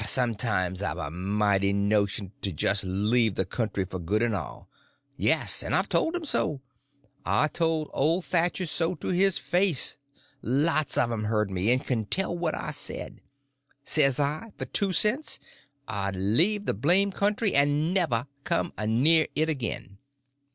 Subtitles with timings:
[0.07, 4.67] Sometimes I've a mighty notion to just leave the country for good and all.
[5.15, 6.59] Yes, and I told 'em so;
[7.23, 9.97] I told old Thatcher so to his face.
[10.41, 13.19] Lots of 'em heard me, and can tell what I said.
[13.83, 15.37] Says I, for two cents
[15.87, 19.99] I'd leave the blamed country and never come a near it agin.